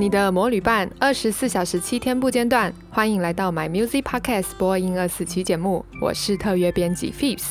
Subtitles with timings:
[0.00, 2.72] 你的魔旅伴，二十四小时七天不间断。
[2.88, 7.42] 欢迎来到 My Music Podcast 播音二四期节目，我是特约编辑 Phis。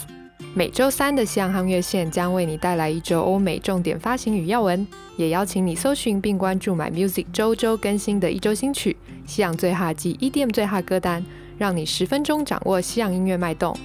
[0.55, 8.97] 每周三的西洋夯乐线将为你带来一周欧美重点发行与要闻，也邀请你搜寻并关注 My Music 周周更新的一周新曲、
[9.27, 11.23] 西洋最哈及 EDM 最哈歌单，
[11.59, 13.77] 让你十分钟掌握西洋音乐脉动。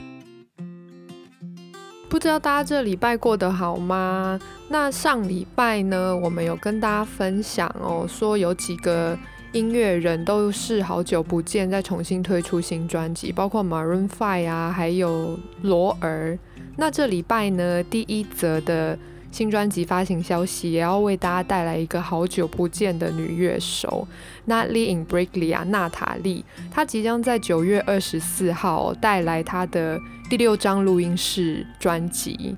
[2.14, 4.38] 不知道大家这礼拜过得好吗？
[4.68, 9.18] 那上礼拜呢，我们有跟大家分享哦，说有几个
[9.50, 16.38] 音乐人都是好久不见，再重新推出新专辑，包括 Maroon Five 啊，还有罗儿。
[16.76, 18.96] 那这礼拜呢，第一则的。
[19.34, 24.06] 新专辑发行消息也要为大家带来一个好久不见的女乐手
[24.46, 32.54] ，Natalie Imbruglia 娜塔莉，她即将在九月二十四号带来她的第六张录音室专辑。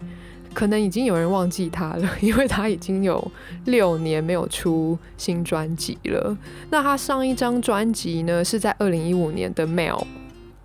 [0.52, 3.32] 可能已经有人忘记她了，因为她已经有
[3.64, 6.36] 六年没有出新专辑了。
[6.68, 10.04] 那她上一张专辑呢，是在二零一五年的 Mail。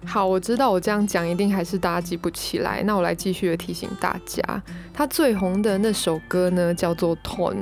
[0.06, 2.82] 好，我知道我这样讲一定还是大家记不起来。
[2.84, 4.42] 那我来继续的提醒大家，
[4.94, 7.54] 他最红的那首歌呢，叫做《Torn》。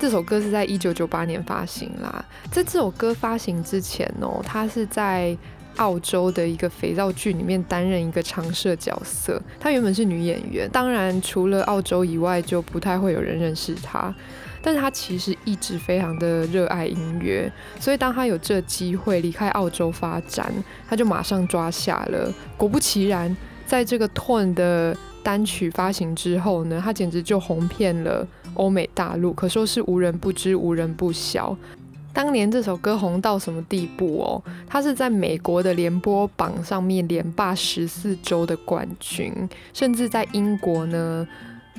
[0.00, 2.24] 这首歌是在一九九八年发行啦。
[2.50, 5.36] 在这首歌发行之前哦，他是在
[5.78, 9.42] 澳洲的一个肥皂剧里面担任一个常设角色。
[9.58, 14.14] 她原本是女演员，当然除了澳洲以外，就不太会有人认识她。
[14.60, 20.52] 但是他其实一直非常的热爱音乐，所以当他有这机会离开澳洲发展，
[20.88, 22.30] 他就马上抓下了。
[22.56, 31.56] 果不其然，在这个 Tone 的单曲发行之后呢，他简直就红遍了欧美大陆，可说是无人不知、无人不晓。
[32.18, 34.42] 当年这首歌红到什么地步哦？
[34.66, 39.32] 它是在美国的联播榜上面连霸十四周的冠军，
[39.72, 41.24] 甚至在英国呢。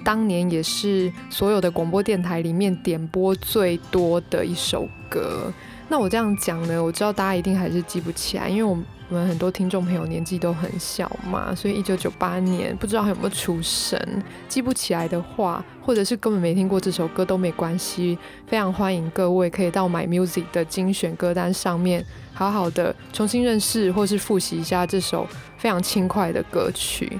[0.06, 5.52] 当年也是所有的广播电台里面点播最多的一首歌。
[5.90, 8.78] 那我这样讲呢，我知道大家一定还是记不起来，因为我
[9.10, 14.00] 我们很多听众朋友年纪都很小嘛，所以一九九八年不知道还有没有出生。
[14.48, 18.16] 记不起来的话，或者是根本没听过这首歌都没关系，
[18.46, 22.06] 非常欢迎各位可以到 My Music 的精选歌单上面，
[22.36, 25.28] 好好的重新认识或是复习一下这首
[25.58, 27.20] 非常轻快的歌曲。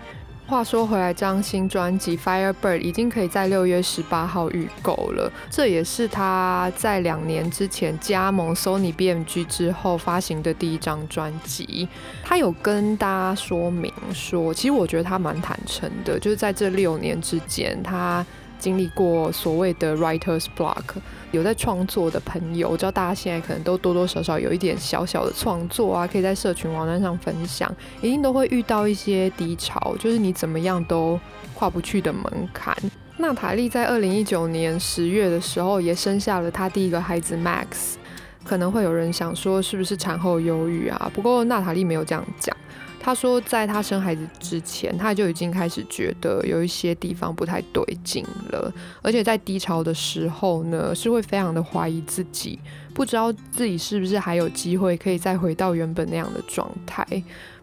[0.50, 5.32] 话说回来，这张新专辑《Firebird》已经可以在六月十八号预购了。
[5.48, 11.88] 这也是他在两年之前加盟 Sony BMG 之后发行的第一张专辑。
[12.24, 18.26] 他有跟大家说明说，其实我觉得他蛮坦诚的，就是在这六年之间，他
[18.60, 20.84] 经历过所谓的 Writer's Block。
[21.32, 27.72] 有在创作的朋友，我知道大家现在可能都多多少少有一点小小的创作啊，可以在社群网站上分享，
[28.02, 31.20] 一定都会遇到一些低潮，就是你怎么样都
[31.54, 32.76] 跨不去的门槛。
[33.18, 37.96] 娜塔莉在二零一九年十月的时候也生下了她第一个孩子 Max，
[38.44, 41.12] 可能会有人想说是不是产后忧郁啊？
[41.14, 42.56] 不过娜塔莉没有这样讲。
[43.02, 48.72] 他说，在他生孩子之前，他就已经开始觉得有一些地方不太对劲了，
[49.02, 52.60] 而且在低潮的时候呢，是会非常的怀疑自己，
[52.94, 57.06] 不知道自己是不是还有机会可以再回到原本那样的状态。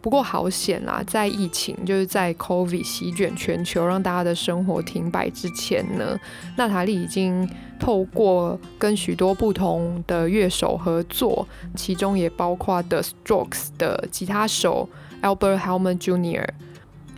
[0.00, 6.18] 不过好险啦，在疫情就是在 COVID 席卷全球，让大家的生活停摆之前呢，
[6.56, 7.48] 娜塔莉已经
[7.78, 14.88] 透过跟许多不同的乐手合作，其中也包括 The Strokes 的吉他手。
[15.26, 16.46] Albert Hammond Jr.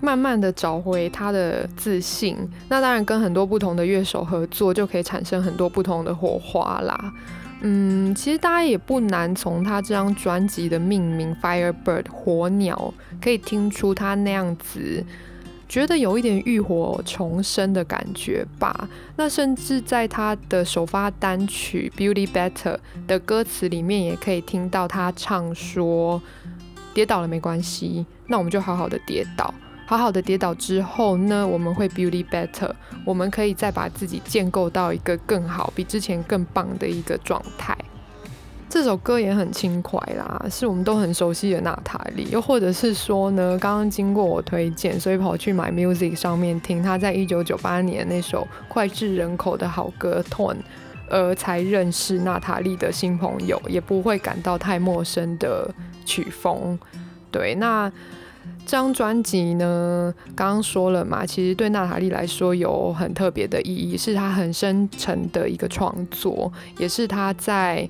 [0.01, 2.37] 慢慢的找回他的自信，
[2.69, 7.13] 那当然跟很多不同的乐手合作，就可以产生很多不同的火花啦。
[7.63, 15.05] 嗯，其实大家也不难从他这张专辑的命名 Firebird 火鸟，可以听出他那样子
[15.69, 18.89] 觉得有一点浴火重生的感觉吧。
[19.17, 26.23] 那甚至在他的首发单曲 Beauty Better 的歌词里面，也可以听到他唱说。
[26.99, 29.55] 跌倒了没关系，那我们就好好的跌倒，
[29.87, 32.73] 好好的跌倒之后呢，我们会 beauty better，
[33.05, 37.79] 我们可以再把自己建构到一个更好、比之前更棒的一个状态。
[38.69, 50.56] 这首歌也很轻快啦，是我们都很熟悉的娜塔莉，又或者是说呢，刚刚经过我推荐，所以跑去买 Music 上面听她在一九九八年那首脍炙人口的好歌《Torn》，
[51.10, 55.75] 而才认识娜塔莉的新朋友，也不会感到太陌生的。
[56.08, 56.78] 曲风，
[57.31, 57.87] 对，那
[58.64, 67.87] 这张专辑呢，刚刚说了嘛，其实对娜塔莉来说有很特别的意义，是她很深沉的一个创作，也是她在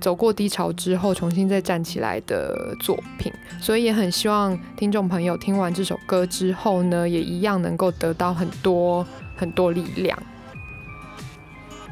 [0.00, 3.30] 走过低潮之后重新再站起来的作品，
[3.60, 9.06] 所以也很希望听众朋友听完这首歌之后呢，也一样能够得到很多
[9.36, 10.18] 很多力量。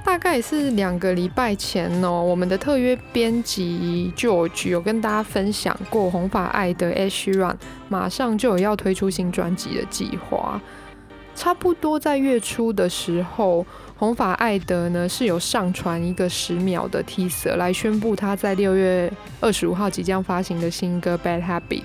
[0.07, 7.57] 大概是两个礼拜前哦，我们的特约编辑 George 有跟大家分享过红发艾德 Ed Sheeran
[7.89, 10.61] 马上就有要推出新专辑的计划。
[11.35, 13.67] 差不多在月初的时候，
[13.97, 21.83] 红发艾德呢是有上传一个十秒的 teaser 来宣布他在六月二十五号即将发行的新歌 Bad Habit。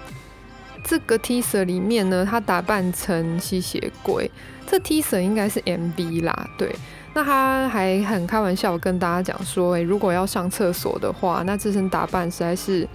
[0.83, 4.29] 这个 teaser 里面呢，他打扮成吸血鬼，
[4.67, 6.69] 这 teaser 应该是 MV 啦，对。
[7.13, 12.87] 那他还很开玩笑跟大家讲说，诶，如果要上厕所的话，那这身打扮实在是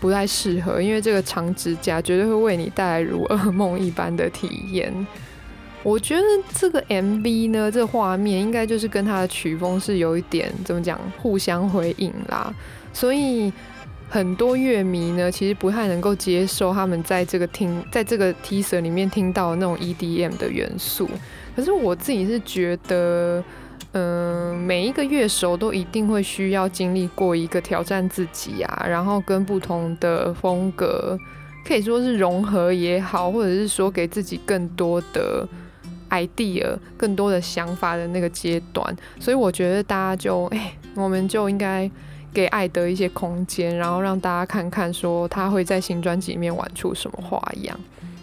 [0.00, 5.06] 不太适合，因为这个长指甲绝对会为你带来如噩梦一般的体验。
[5.84, 6.22] 我觉得
[6.54, 12.54] 这个 MV 呢，这画面应该就是跟他的曲风是有一点怎么讲，互相回应啦，
[12.92, 13.52] 所以
[14.12, 21.08] 很多乐迷呢，其实不太能够接受他们在这个听，在这个 T 蛇里面听到那种 EDM 的元素。
[21.56, 23.42] 可是我自己是觉得，
[23.92, 31.18] 嗯、每一个乐手都一定会需要经历过一个挑战自己啊，然后跟不同的风格
[31.66, 35.48] 可以说是融合也好，或者是说给自己更多的
[36.10, 38.94] idea、更多的想法的那个阶段。
[39.18, 41.90] 所以我觉得大家就，哎、我们就应该
[42.32, 47.78] 给艾德一些空间，然后让大家看看说他会在新专辑里面玩出什么花样。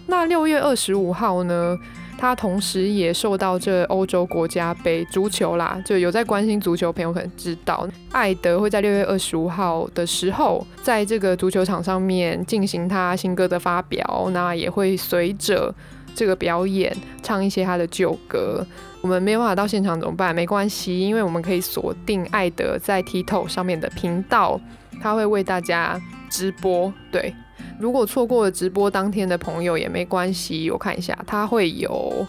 [0.07, 1.77] 那六月二十五号呢？
[2.21, 15.73] 他同时也受到这欧洲国家杯足球啦，就有在关心足球朋友可能知道，艾德会在六月二十五号的时候，在这个足球场上面进行他新歌的发表，那也会随着
[16.15, 18.65] 这个表演唱一些他的旧歌。
[19.01, 20.35] 我们没有办法到现场怎么办？
[20.35, 24.59] 没关系，因为我们可以锁定艾德在 TikTok 上面的频道，
[25.01, 26.93] 他会为大家直播。
[27.11, 27.33] 对。
[27.79, 32.27] 如果错过了直播当天的朋友也没关系，我看一下，他会有，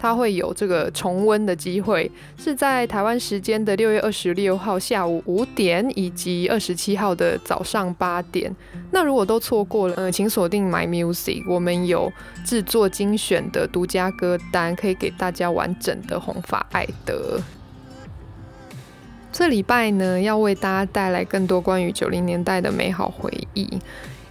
[0.00, 8.50] 它会有这个重温的机会，是在台湾时间的六月二十六号下午五点，以及二十七号的早上八点。
[8.92, 12.10] 那如果都错过了，呃，请锁定 My Music，我们有
[12.46, 17.38] 制作精选的独家歌单，可以给大家完整的红发爱德。
[19.30, 23.68] 这礼拜呢，要为大家带来更多关于九零年代的美好回忆。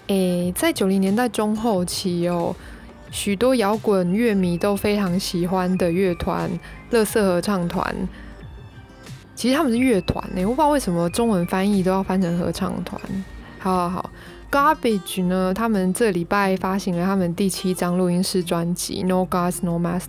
[0.07, 2.55] 诶，在九零年代中后期哦，
[3.11, 6.49] 许多摇滚乐迷都非常喜欢的乐团——
[6.91, 7.95] 乐色合唱团。
[9.35, 13.01] 其实他们是乐团呢，我不知道为什么中文翻译都要翻成合唱团。
[13.57, 14.09] 好好好
[14.51, 20.01] ，Garbage 呢，他们这礼拜发行了他们第七张录音室专辑《No Gods No Masters》。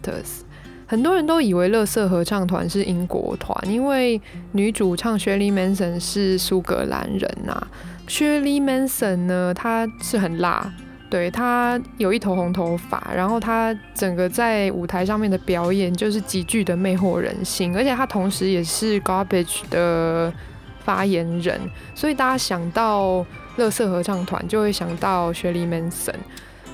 [0.87, 4.21] 很多人都以为乐色合唱团是英国团，因为
[4.51, 7.69] 女主唱 Shirley Manson 是苏格兰人呐、啊。
[8.09, 10.73] Shirley Manson 呢，他是很辣，
[11.11, 20.33] 对，他有一头红头发，然后他整个在舞台上面的表演就是极具的魅惑人心，而且他同时也是 Garbage 的
[20.85, 21.61] 发言人，
[21.97, 23.27] 所以大家想到
[23.57, 26.15] 乐色合唱团就会想到雪莉·曼森。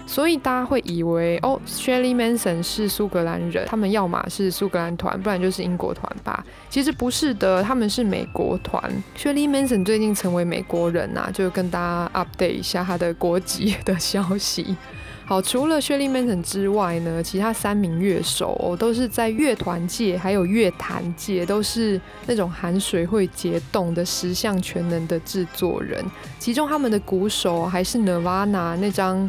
[0.09, 6.45] 所以大家会以为哦，Shirley Manson 是苏格兰人，他们要么是苏格兰团，不然就是英国团吧？
[6.71, 8.81] 其实不是的，他们是美国团。
[9.19, 14.77] Shirley Manson 最近成为美国人呐、啊，就跟大家 update 一下他的国籍的消息。
[15.27, 26.05] 好，除了 Shirley Manson 之外呢，其他三名乐手、哦、都是在乐团界还有乐坛界都是那种含水会结冻的十项全能的制作人。
[26.39, 29.29] 其中他们的鼓手还是 Nirvana 那张。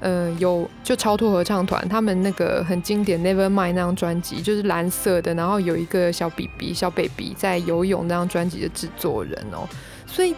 [0.00, 9.68] 呃，有就超脱合唱团，他们那个很经典《Nevermind》那张专辑，就是蓝色的，然后有一个小 BB 小 baby 在游泳那张专辑的制作人哦，
[10.06, 10.34] 所以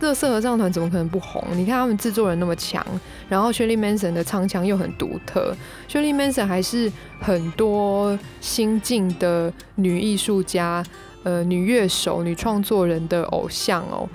[0.00, 1.42] 乐色合唱团怎么可能不红？
[1.52, 2.84] 你看他们制作人那么强，
[3.30, 5.56] 然后 Shirley Manson 的唱腔又很独特
[5.88, 10.84] ，Shirley Manson 还是很多新晋的女艺术家、
[11.22, 14.06] 呃女乐手、女创作人的偶像哦。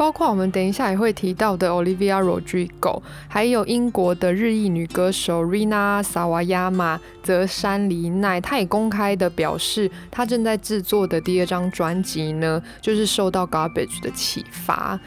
[0.00, 14.98] 包括我们等一下也会提到的 Olivia Rodrigo，还有英国的日裔女歌手 Rina Sawayama 泽山梨奈，她也公开的表示，她正在制作的第二张专辑呢，就是受到 Garbage 的启发。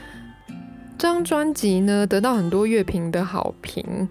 [0.96, 4.08] 这张专辑呢，得到很多乐评的好评。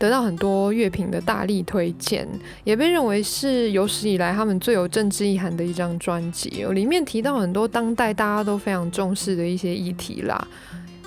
[0.00, 2.26] 得到很多乐评的大力推荐，
[2.64, 6.64] 也被认为是有史以来他们最有政治意涵的一张专辑。
[6.72, 10.48] 里面提到很多当代大家都非常重视的一些议题啦，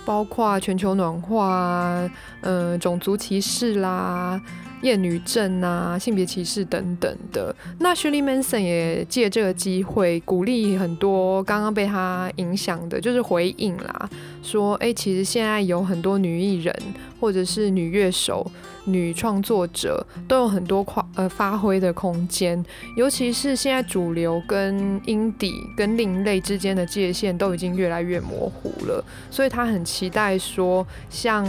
[0.06, 2.08] 包括全球暖化、
[2.42, 4.40] 呃，种族歧视啦、
[4.84, 7.54] 厌女症啊、性别歧视等等的。
[7.80, 14.10] 那 Shirley Manson 也借这个机会鼓励很多刚刚被他影响的，就是回应啦，
[14.44, 16.76] 说：哎、其实现在有很多女艺人
[17.20, 18.50] 或者是女乐手。
[18.86, 22.62] 女创作者都有很多跨呃发挥的空间，
[22.98, 31.48] 尤其是现在主流跟 indie 跟另类之间的界限都已经越来越模糊了，所以他很期待说，像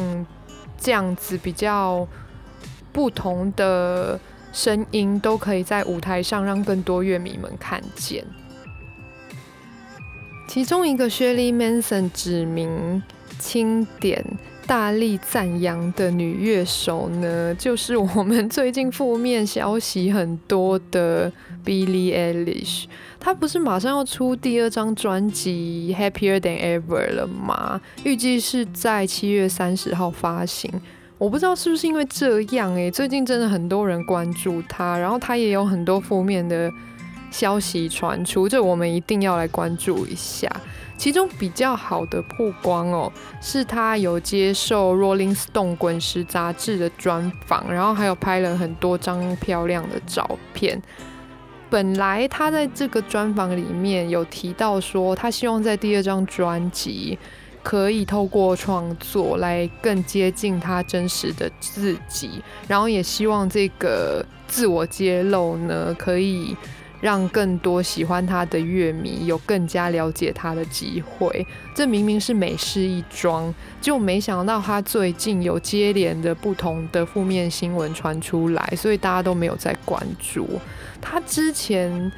[0.79, 2.07] 这样子比较
[2.95, 4.19] 不同的
[4.55, 8.25] 声音都可以在舞台上让更多乐迷们看见。
[10.49, 13.03] 其中一个 Shirley Manson 指名
[13.39, 14.25] 清点。
[14.67, 21.31] 大力赞扬的女乐手呢，就是我们最近负面消息很多的
[21.63, 22.87] Billie Eilish。
[23.21, 27.79] 她不是马上要出第二张专辑《Happier Than Ever》了吗？
[28.05, 30.73] 预计是在七月三十号发行。
[31.18, 36.71] 我不知道是不是因为这样诶、最近真的很多人关注她，然后她也有很多负面的
[37.30, 40.50] 消息传出，这我们一定要来关注一下。
[40.97, 50.80] 其中比较好的曝光哦，是他有接受《Rolling Stone》滚石杂志的专访，然后还有拍了很多张漂亮的照片。
[51.68, 57.18] 本来他在这个专访里面有提到说，他希望在第二张专辑
[57.64, 66.56] 可以透过创作来更接近他真实的自己，然后也希望这个自我揭露呢可以。
[67.00, 71.47] 让更多喜欢他的乐迷有更加了解他的机会。
[71.75, 80.49] 这明明是美事一桩，就没想到他最近有接连的不同的负面新闻传出来，所以大家都没有在关注。
[80.99, 82.11] 他之前，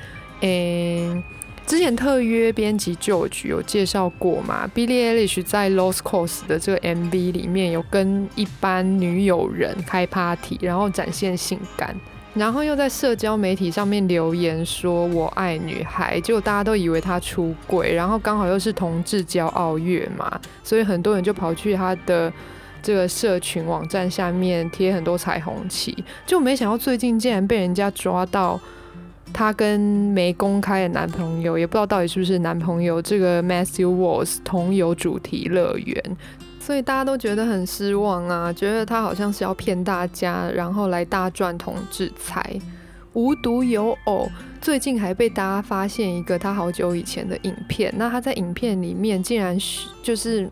[0.43, 1.21] 诶、
[1.67, 11.95] 之前特约编辑 George 有介绍过嘛？Billie Eilish 在 Lost Cause 的这个 MV 里面有跟一般女友人开 party，然后展现性感。
[12.35, 22.33] 然后又在社交媒体上面留言说“我爱女孩”，结果大家都以为他出轨，然后刚好又是同志骄傲月嘛，所以很多人就跑去他的
[22.81, 28.61] 这个社群网站下面贴很多彩虹旗，就没想到最近竟然被人家抓到
[29.37, 36.17] 他跟没公开的男朋友，也不知道到底是不是男朋友，这个 Matthew Walls 同游主题乐园。
[36.59, 42.59] 所以大家都觉得很失望啊，觉得他好像是要骗大家，然后来大赚同志财。
[43.13, 44.27] 无独有偶，
[44.59, 47.93] 最近还被大家发现一个他好久以前的影片。
[47.99, 49.55] 那他在影片里面竟然
[50.03, 50.51] 就是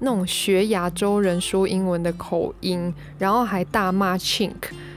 [0.00, 4.52] 那种学亚洲人说英文的口音，然后还大骂 chink。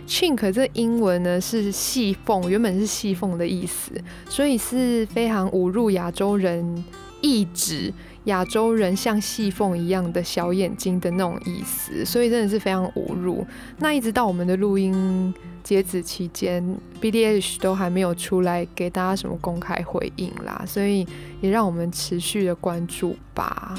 [0.07, 3.91] chink 这英文呢是细缝，原本是细缝的意思，
[4.27, 6.83] 所以是非常侮辱亚洲人，
[7.21, 7.93] 意指。
[8.25, 13.45] 亚洲人像细缝一样的小眼睛的那种意思，所以真的是非常侮辱。
[13.77, 21.07] 那一直到我们的录音截止期间，B D H 都还没有出来给大家什么公开回应啦，所以
[21.41, 23.73] 也让我们持续的关注吧。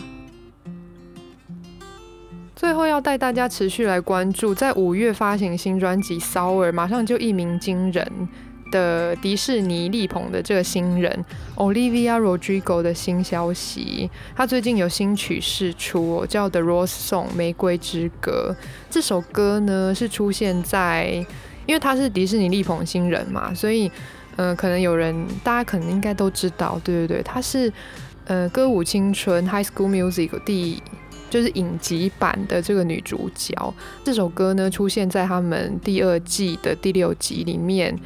[2.60, 8.28] 最后要带大家持续来关注，在五月发行新专辑《Sour》，马上就一鸣惊人。
[8.70, 11.24] 的迪士尼力捧的这个新人
[11.56, 18.54] Olivia Rodrigo 的新消息，他最近有新曲释出，叫《The Rose Song》玫瑰之歌。
[18.90, 21.06] 这首歌呢是出现在，
[21.64, 23.90] 因为他是迪士尼力捧新人嘛，所以
[24.36, 27.72] 呃，可能有人大家可能应该都知道，对对对，他是
[28.26, 30.80] 呃《歌舞青春》High School Music 第
[31.30, 33.54] 就是影集版的这个女主角。
[34.04, 37.98] 这首歌呢出现在他们第二季的第六集里面。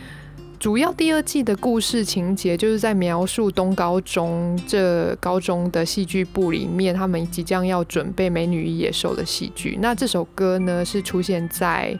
[0.60, 9.78] 主要第二季的故事情节就是在描述东高中这高中的戏剧部里面，他们即将要准备《美女与野兽》的戏剧。
[9.82, 11.98] 那这首歌呢，是出现在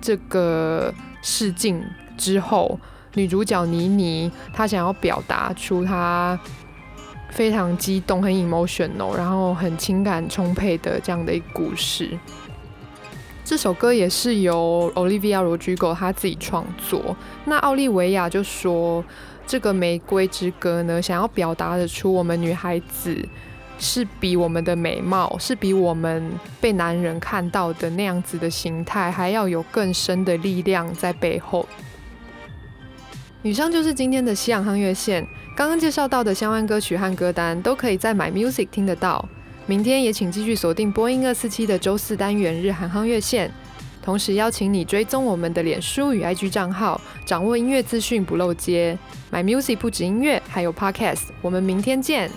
[0.00, 1.80] 这个试镜
[2.18, 2.76] 之后，
[3.14, 6.36] 女主角妮妮她想要表达出她
[7.36, 12.18] 非常激动、很 emotional，然后很情感充沛的这样的一个故事。
[13.44, 17.14] 这首歌也是由 Olivia Rodrigo 他自己创作。
[17.44, 19.04] 那奥利维亚就说，
[19.46, 23.16] 这个《玫瑰之歌》呢，想要表达的出我们女孩子
[23.78, 31.68] 是比我们的美貌，是比我们被男人看到的那样子的形态，还要有更深的力量在背后。
[33.46, 35.24] 以上就是今天的西洋夯乐线，
[35.54, 39.28] 刚刚介绍到的相关歌曲和歌单都可以在 My Music 听得到。
[39.66, 43.48] 明天也请继续锁定播音二四七的周四单元日韩夯乐线，
[44.02, 48.98] 同时邀请你追踪我们的脸书与 IG 账号，掌握音乐资讯不漏接。
[49.30, 51.26] My Music 不止音乐，还有 Podcast。
[51.40, 52.28] 我们明天见。